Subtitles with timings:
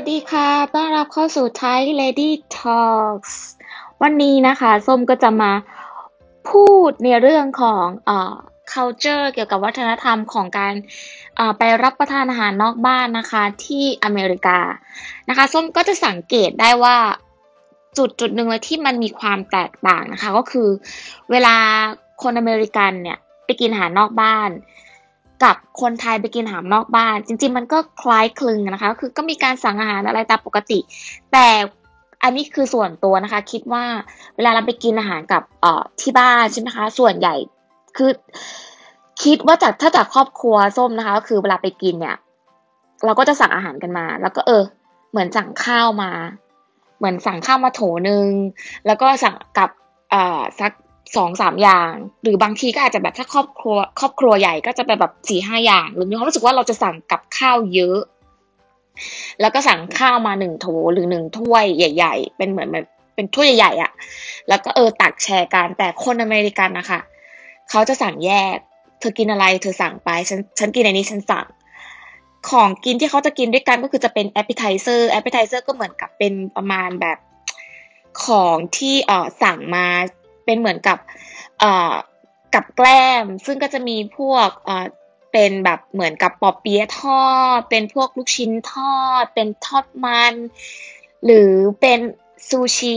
[0.00, 3.32] วัสดีค่ะ ต้อนรับเข้าสู่ Thai Lady Talks
[4.02, 5.52] วันนี้นะคะ ส้มก็จะมา
[6.50, 8.34] พูดในเรื่องของเอ่อ
[8.72, 10.74] culture เกี่ยวกับวัฒนธรรมของการ
[11.58, 14.58] ไปรับประทานอาหารนอกบ้านนะคะที่อเมริกา
[15.28, 16.96] นะคะ ส้มก็จะสังเกตได้ว่า
[17.96, 20.68] จุดจุดหนึ่งเลยที่มันมีความแตกต่างนะคะ ก็คือ
[21.30, 21.56] เวลา
[22.22, 24.50] คนอเมริกันเนี่ยไปกินอาหารนอกบ้าน
[25.44, 30.78] กับคนไทยไปกินอาหารนอกบ้าน จริง ๆ มันก็คล้ายคลึงนะคะ คือก็มีการสั่งอาหารอะไรตามปกติ
[31.32, 31.46] แต่
[32.22, 33.84] อันนี้คือส่วนตัวนะคะ คิดว่า
[34.36, 37.34] เวลาเราไปกินอาหารกับเอ่อที่บ้านใช่ไหมคะ ส่วนใหญ่
[37.96, 38.10] คือ
[39.24, 42.16] คิดว่าจากถ้าจากครอบครัวส้มนะคะ ก็คือเวลาไปกินเนี่ย
[43.04, 44.62] เราก็จะสั่งอาหารกันมา แล้วก็เออ
[45.10, 46.10] เหมือนสั่งข้าวมา
[46.98, 48.26] เหมือนสั่งข้าวมาโถนึง
[48.86, 49.70] แล้วก็สั่งกับ
[50.12, 50.72] อ่าสัก
[51.16, 57.98] สองสามอย่าง หรือบางทีก็อาจจะแบบถ้าครอบครัว ครอบครัวใหญ่ก็จะไปแบบสี่ห้าอย่าง หรือมีความรู้สึกว่าเราจะสั่งกับข้าวเยอะ
[59.40, 63.92] แล้วก็สั่งข้าวมาหนึ่งโถหรือหนึ่งถ้วยใหญ่ ๆ เป็นเหมือนแบบเป็นถ้วยใหญ่ๆอะ่ะ
[64.48, 67.00] แล้วก็เออตักแชร์กันแต่คนอเมริกันนะคะ
[67.70, 68.56] เขาจะสั่งแยก
[69.00, 71.46] เธอกินอะไร เธอสั่งไปฉันฉันกินอันนี้ฉันสั่ง
[72.50, 77.18] ของกินที่เขาจะกินด้วยกันก็คือจะเป็น appetizer appetizer ก็เหมือนกับเป็นประมาณแบบ
[78.24, 79.86] ของที่เออสั่งมา
[80.48, 80.98] เป็นเหมือนกับ
[82.54, 84.48] กับแกล้ม ซึ่งก็จะมีพวก
[85.32, 90.34] เป็นแบบเหมือนกับปอเปี๊ยะทอด เป็นพวกลูกชิ้นทอด เป็นทอดมัน
[91.24, 91.98] หรือเป็น
[92.48, 92.96] ซูชิ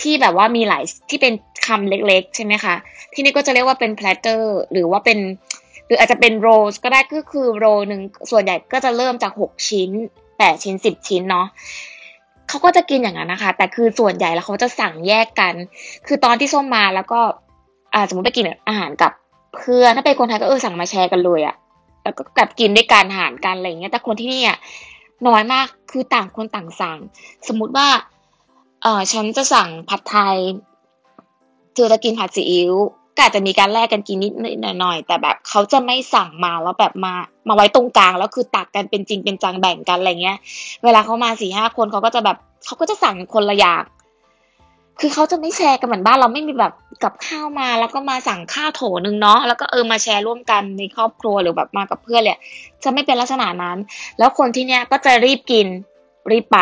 [0.00, 1.34] ที่แบบว่ามีหลายที่เป็น
[1.66, 2.74] คำเล็กๆ ใช่ไหมคะ
[3.12, 5.18] ที่นี่ก็จะเรียกว่าเป็นแพลตเตอร์หรือว่าเป็น
[5.86, 9.90] หรืออาจจะเป็นโรลก็ได้ก็คือโรหนึ่งส่วนใหญ่ก็จะเริ่มจากหกชิ้น
[10.38, 11.46] แปดชิ้นสิบชิ้นเนาะ
[12.48, 15.54] เขาก็จะกินอย่างนั้นนะคะ แต่คือส่วนใหญ่แล้วเขาจะสั่งแยกกัน
[16.06, 17.20] คือตอนที่ส้มมาแล้วก็
[17.94, 19.12] อ่าสมมติไปกินอาหารกับ
[19.56, 21.56] เพื่อนถ้าเป็นคนไทยก็เออสั่งมาแชร์กันเลยอะ
[22.02, 24.58] แล้วก็แบบกินด้วยกันหารกันอะไรเงี้ย แต่คนที่นี่อะ
[25.28, 26.98] น้อยมากคือต่างคนต่างสั่ง
[27.48, 27.88] สมมุติว่า
[28.82, 30.36] เออฉันจะสั่งผัดไทย
[31.74, 32.72] เธอจะกินผัดซีอิ๊ว
[33.16, 34.32] ก็อาจจะมีการแลกกันกินนิด
[34.80, 37.14] หน่อยแต่แบบเขาจะไม่สั่งมาแล้วแบบมา
[37.48, 40.38] มาไว้ตรงกลางแล้วคือตักกันเป็นจริงเป็นจังแบ่งกันอะไรเงี้ย
[40.84, 43.82] เวลาเขามาสี่ห้าคนเขาก็จะแบบเขาก็จะสั่งคนละอย่าง
[45.00, 46.72] คือเขาจะไม่แชร์กันเหมือนบ้านเราไม่มีแบบ
[47.02, 52.38] กับข้าวมา แล้วก็มาสั่งข้าวโถนึงเนาะแล้วก็เออมาแชร์ร่วมกันในครอบครัวหรือแบบมากับเพื่อนเลย
[52.84, 53.78] จะไม่เป็นลักษณะนั้น
[54.18, 55.66] แล้วคนที่เนี้ยก็จะรีบกิน
[56.30, 56.58] รีบไป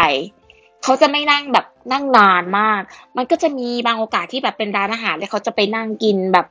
[0.84, 2.80] เขาจะไม่นั่งแบบนั่งนานมาก
[3.16, 6.46] มันก็จะมีบางโอกาสที่แบบเป็นร้านอาหารแล้วเขาจะไปนั่งกินแบบ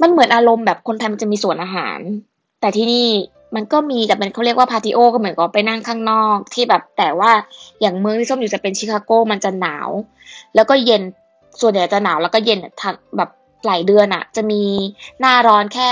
[0.00, 1.98] มันเหมือนอารมณ์แบบคนไทยมันจะมีสวนอาหาร
[2.60, 3.08] แต่ที่นี่
[3.54, 7.32] มันก็มีแต่เป็นเขาเรียกว่าพาติโอก็เหมือนกับไปนั่งข้างนอกที่แบบแต่ว่า
[7.80, 9.88] อย่างเมืองที่ส้มอยู่จะเป็นชิคาโกมันจะหนาว
[10.54, 11.02] แล้วก็เย็น
[11.60, 12.58] ส่วนใหญ่จะหนาวแล้วก็เย็น
[13.16, 13.30] แบบ
[13.66, 14.62] หลายเดือนอะจะมี
[15.20, 15.90] หน้าร้อนแค่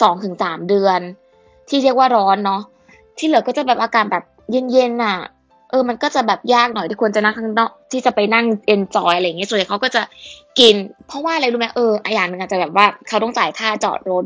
[0.00, 1.00] สองถึงสามเดือน
[1.68, 2.62] ที่เรียกว่าร้อนเนาะ
[3.18, 5.16] ที่เหลือก็จะแบบอากาศแบบเย็นๆอะ
[5.70, 10.02] เออ มันก็จะแบบยากหน่อยที่ควรจะนั่งข้างนอกที่จะไปนั่งเอนจอยอะไรอย่างเงี้ยส่วนใหญ่เขาก็จะ
[10.58, 10.74] กิน
[11.06, 14.24] เพราะว่าอะไรรู้ไหมเอออย่างหนึ่งอาจจะแบบว่าเขาต้องจ่ายค่าจอดรถ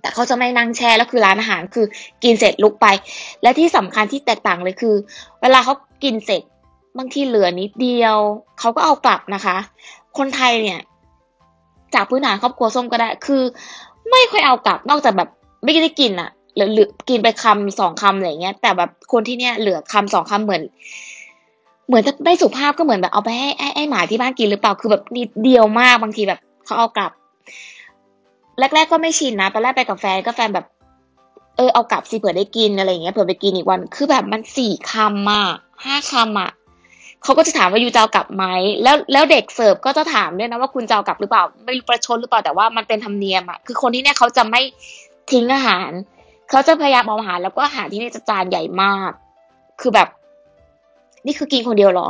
[0.00, 1.86] แต่เขาจะไม่นั่งแช่แล้วคือร้านอาหารคือ
[2.22, 2.86] กินเสร็จลุกไป
[3.42, 4.94] และที่สำคัญที่แตกต่างเลยคือ
[5.42, 6.42] เวลาเขากินเสร็จ
[6.98, 8.16] บางทีเหลือนิดเดียว
[8.60, 9.56] เขาก็เอากลับนะคะ
[10.18, 10.80] คนไทยเนี่ย
[11.94, 13.42] จากพื้นฐานครอบครัวส้มก็ได้คือ
[14.10, 15.28] ไม่ค่อยเอากลับนอกจากแบบ
[15.64, 20.62] ไม่ได้กินอะ หรือหรือกินไปคำสองคำอะไรเงี้ย แต่แบบคนที่เนี่ยเหลือคำสองคำเหมือน
[21.86, 27.10] เหมือนถ้าไม่สุภาพก็เหมือนแบบเอาไปให้ไอ้หมาที่บ้านกินหรือเปล่าคือแบบนิดเดียวมากบางทีแบบเขาเอากลับ
[28.58, 30.66] แรก ๆ ก็ไม่ชินนะตอนแรกไปกับแฟนก็แฟนแบบ
[31.56, 35.44] เออเอากลับสิเผื่อได้กินอะไรเงี้ยเผื่อไปกินอีกวัน คือแบบมันสี่คำอะ
[35.84, 36.50] ห้าคำอะ
[37.22, 38.44] เขาก็จะถามว่ายูจะเอากลับไหม
[38.82, 44.60] แล้วแล้วเด็กเสิร์ฟก็จะถามด้วยนะว่าคุณจะเอากลับหรือเปล่า ไม่รู้ประชดหรือเปล่าแต่ว่ามันเป็นธรรมเนียมอะคือคนที่เนี่ยเขาจะไม่
[45.30, 45.90] ทิ้งอาหาร
[46.52, 49.10] เขาจะพยายามเอาอาหารแล้วก็อาหารที่นี่จะจานใหญ่มาก
[49.80, 50.08] คือแบบ
[51.26, 52.06] นี่คือกินคนเดียวหรอ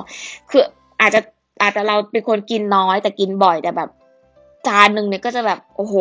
[0.51, 0.63] คือ
[1.01, 1.21] อาจจะ
[1.63, 3.91] อาจจะเราเป็นคนกินน้อย แต่กินบ่อยแต่แบบ
[4.67, 5.95] จานหนึ่งเนี่ยก็จะแบบโอ้โห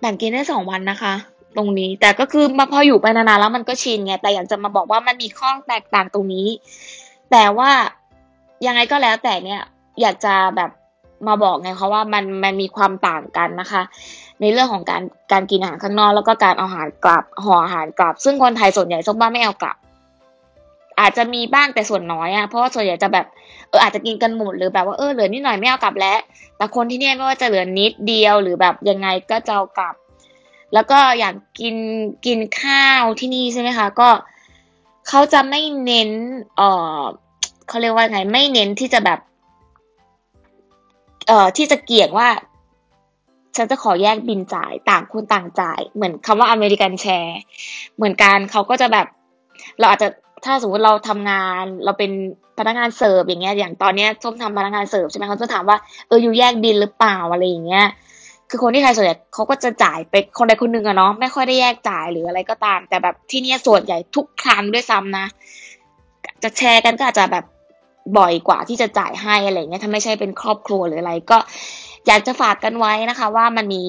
[0.00, 1.14] แบ่งกินได้สองวันนะคะ
[1.56, 6.46] ตรงนี้ แต่ก็คือมาพออยู่ไปนานๆแล้วมันก็ชินไงแต่อยากจะมาบอกว่ามันมีข้อแตกต่างตรงนี้
[7.30, 7.70] แต่ว่า
[8.66, 9.60] ยังไงก็แล้วแต่เนี่ย
[10.00, 10.70] อยากจะแบบ
[11.26, 13.82] มาบอกไงเพราะว่ามันมันมีความต่างกันนะคะ
[14.40, 15.02] ในเรื่องของการ
[15.32, 19.76] การกินอาหารข้างนอกแล้วก็การเอาอาหารกลับห่ออาหารกลับ ซึ่งคนไทยส่วนใหญ่ส้มบ้าไม่เอากลับ
[21.00, 23.26] อาจจะมีบ้างแต่ส่วนน้อยอะเพราะว่าส่วนใหญ่จะแบบ
[23.68, 26.18] เอออาจจะกินกันหมดหรือแบบว่าเออเหลือนิดหน่อยไม่เอากลับแล้ว
[26.56, 29.94] แต่คนที่เนี่ยไม่ว่าจะเหลือนิดเดียวหรือแบบยังไงก็จะเอากลับ
[30.74, 31.76] แล้วก็อยากกิน
[32.26, 34.08] กินข้าวที่นี่ใช่ไหมคะ ก็
[35.08, 36.10] เขาจะไม่เน้น
[36.56, 36.62] เอ
[36.98, 37.00] อ
[37.68, 39.18] เขาเรียกว่าไงไม่เน้นที่จะแบบ
[41.26, 42.28] เอ่อที่จะเกี่ยงว่า
[43.58, 47.38] ฉันจะขอแยกบินจ่ายต่างคนต่างจ่าย เหมือนคำว่าอเมริกันแชร์
[47.96, 49.06] เหมือนกันเขาก็จะแบบ
[49.78, 50.08] เราอาจจะ
[50.44, 52.10] ถ้าสมมติเราทำงานเราเป็น
[52.58, 55.76] พนักงานเสิร์ฟอย่างเงี้ย อย่างตอนเนี้ยส้มทำพนักงานเสิร์ฟใช่ไหมเขาจะถามว่า
[56.08, 57.86] เอออยู่แยกบินหรือเปล่าอะไรอย่างเงี้ย
[58.50, 65.26] คือคนที่ไทยส่วนใหญ่เขาก็จะจ่ายไปคนใดคนหนึ่งอะเนาะไม่ค่อยได้แยกจ่ายหรืออะไรก็ตาม แต่แบบที่เนี่ยส่วนใหญ่ทุกครั้งด้วยซ้ำนะ
[66.42, 67.44] จะแชร์กันก็อาจจะแบบ
[68.18, 71.38] บ่อยกว่าที่จะจ่ายให้อะไรเงี้ยถ้าไม่ใช่เป็นครอบครัวหรืออะไรก็
[72.08, 73.82] อยากจะฝากกันไว้นะคะ ว่ามันมี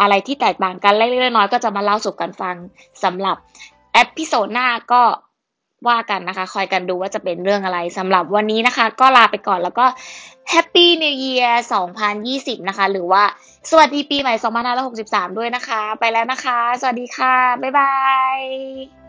[0.00, 2.56] อะไรที่แตกต่างกันเล็กๆน้อยๆก็จะมาเล่าสู่กันฟัง
[3.04, 3.36] สำหรับ
[3.92, 5.02] episode หน้าก็
[5.88, 9.86] ว่ากันนะคะ คอยกันดูว่าจะเป็นเรื่องอะไรสำหรับวันนี้นะคะ ก็ลาไปก่อนแล้วก็
[10.52, 11.54] Happy New Year
[12.12, 13.22] 2020 นะคะ หรือว่า
[13.70, 14.34] สวัสดีปีใหม่
[14.86, 17.94] 2563 ด้วยนะคะ ไปแล้วนะคะ สวัสดีค่ะ บ๊ายบา
[18.36, 19.01] ย